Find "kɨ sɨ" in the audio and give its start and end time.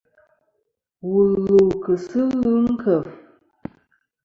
1.83-2.19